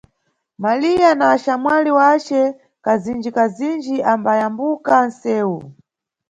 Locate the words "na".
1.19-1.25